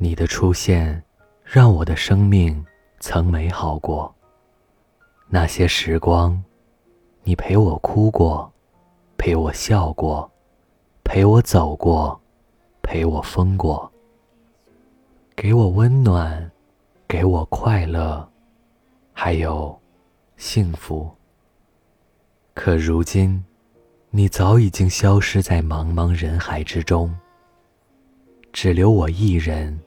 [0.00, 1.02] 你的出现，
[1.42, 2.64] 让我的生命
[3.00, 4.14] 曾美好过。
[5.28, 6.40] 那些时光，
[7.24, 8.50] 你陪我哭过，
[9.16, 10.30] 陪我笑过，
[11.02, 12.18] 陪我走过，
[12.80, 13.90] 陪我疯过，
[15.34, 16.48] 给我温暖，
[17.08, 18.26] 给我快乐，
[19.12, 19.76] 还有
[20.36, 21.10] 幸福。
[22.54, 23.44] 可如今，
[24.10, 27.12] 你早已经消失在茫茫人海之中，
[28.52, 29.78] 只留我一人，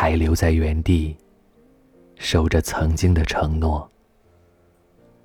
[0.00, 1.16] 还留在原地，
[2.14, 3.90] 守着曾经的承诺，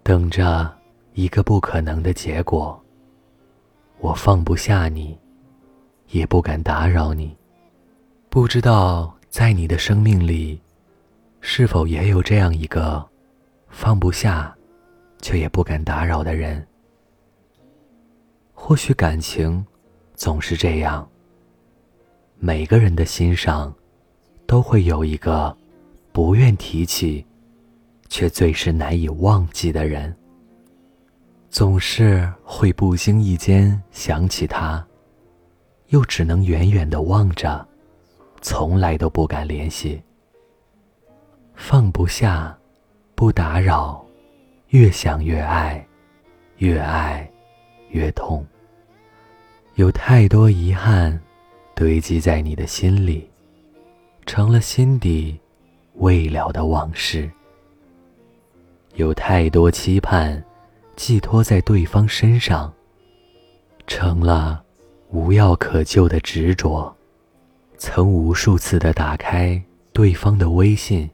[0.01, 0.75] 等着
[1.13, 2.83] 一个不可能的结果。
[3.99, 5.15] 我放不下你，
[6.09, 7.37] 也不敢打扰你。
[8.31, 10.59] 不知道在你的生命里，
[11.39, 13.07] 是否也有这样一个
[13.69, 14.57] 放不下？
[15.21, 16.67] 却也不敢打扰的人，
[18.55, 19.63] 或许感情
[20.15, 21.07] 总是这样。
[22.39, 23.71] 每个人的心上，
[24.53, 25.57] 都会有一个
[26.11, 27.25] 不愿提起，
[28.07, 30.15] 却最是难以忘记的人。
[31.49, 34.85] 总是会不经意间想起他，
[35.87, 37.67] 又只能远远的望着，
[38.43, 39.99] 从来都不敢联系。
[41.55, 42.55] 放不下，
[43.15, 44.05] 不打扰。
[44.67, 45.83] 越想越爱，
[46.57, 47.27] 越爱
[47.89, 48.45] 越痛。
[49.73, 51.19] 有太多遗憾
[51.73, 53.27] 堆积在你的心里，
[54.25, 55.39] 成了心底
[55.95, 57.29] 未了的往事。
[58.95, 60.43] 有太多期盼
[60.95, 62.73] 寄托在对方身上，
[63.87, 64.63] 成了
[65.09, 66.95] 无药可救的执着。
[67.77, 71.09] 曾无数次的打开对方的微信，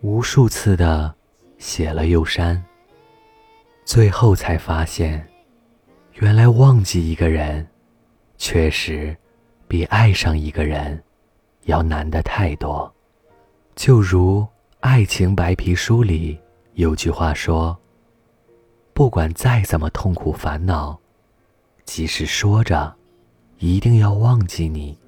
[0.00, 1.14] 无数次的。
[1.58, 2.62] 写了又删，
[3.86, 5.26] 最后才发现，
[6.16, 7.66] 原来忘记一个人，
[8.36, 9.16] 确实
[9.66, 11.02] 比爱上一个人
[11.66, 12.92] 要难的太多。
[13.76, 14.40] 就如
[14.80, 16.36] 《爱情白皮书》里
[16.74, 17.78] 有句话说
[18.92, 20.98] ：“不管再怎么痛苦烦恼，
[21.84, 22.92] 即使说着
[23.58, 24.98] 一定要忘记你，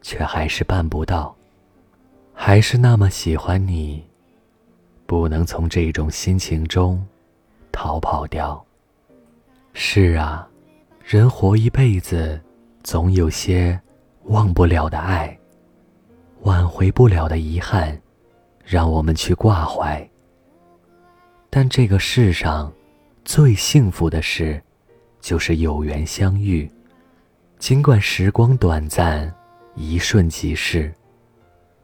[0.00, 1.34] 却还是办不到，
[2.32, 4.02] 还是那么喜欢你。”
[5.06, 7.04] 不能从这种心情中
[7.72, 8.64] 逃跑掉。
[9.72, 10.48] 是啊，
[11.04, 12.40] 人活一辈子，
[12.84, 13.76] 总有些
[14.26, 15.36] 忘不了的爱，
[16.42, 18.00] 挽回不了的遗憾，
[18.64, 20.08] 让我们去挂怀。
[21.48, 22.72] 但这个世上
[23.24, 24.62] 最幸福的事，
[25.20, 26.70] 就是有缘相遇。
[27.58, 29.32] 尽管时光短暂，
[29.74, 30.92] 一瞬即逝，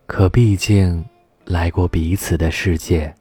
[0.06, 1.04] 可毕竟。
[1.48, 3.14] 来过彼此的世界，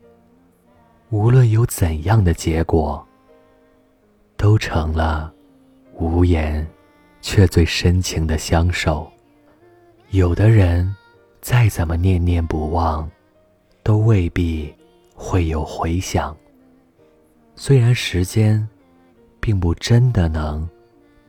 [1.12, 3.08] 无论有怎样的结果，
[4.36, 5.32] 都成了
[5.94, 6.66] 无言
[7.22, 9.08] 却最深情的相守。
[10.10, 10.92] 有的人，
[11.46, 13.08] 再怎么念念不忘，
[13.84, 14.74] 都未必
[15.14, 16.36] 会有回响。
[17.56, 18.68] 虽然时间，
[19.40, 20.68] 并不真的能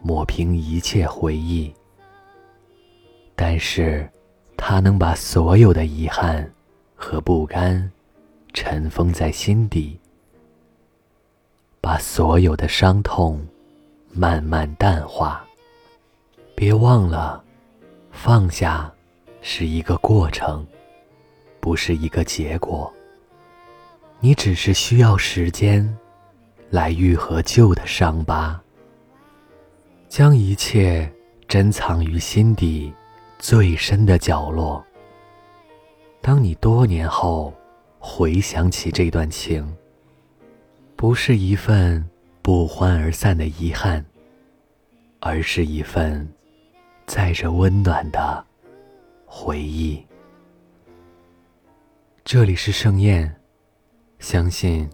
[0.01, 1.71] 抹平一切回忆，
[3.35, 4.11] 但是，
[4.57, 6.51] 它能把所有的遗憾。
[6.95, 7.93] 和不甘，
[8.55, 10.01] 尘封在心底，
[11.79, 13.47] 把所有的伤痛
[14.11, 15.45] 慢慢淡化。
[16.55, 17.45] 别忘了，
[18.11, 18.91] 放下
[19.49, 20.67] 是一个过程，
[21.61, 22.93] 不是一个结果。
[24.19, 25.97] 你只是需要时间
[26.69, 28.61] 来愈合旧的伤疤，
[30.09, 31.09] 将一切
[31.47, 32.93] 珍藏于心底
[33.39, 34.85] 最深的角落。
[36.21, 37.55] 当你多年后
[38.01, 39.77] 回想起这段情，
[40.97, 42.05] 不是一份
[42.43, 44.05] 不欢而散的遗憾，
[45.21, 46.29] 而是一份
[47.07, 48.45] 载着温暖的
[49.39, 50.03] 回忆。
[52.25, 53.39] 这里是盛宴，
[54.19, 54.89] 相信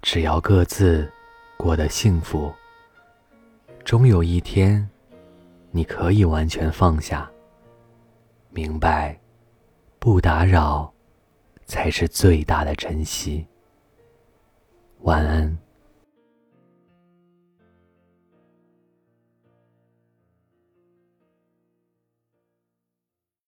[0.00, 1.12] 只要各自
[1.56, 2.54] 过得幸福，
[3.84, 4.88] 终有一天
[5.72, 7.28] 你可以完全放下，
[8.50, 9.18] 明白。
[9.98, 10.94] 不打扰，
[11.66, 13.44] 才是最大的珍惜。
[15.00, 15.58] 晚安。